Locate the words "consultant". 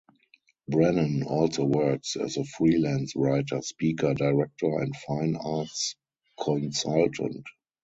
6.43-7.45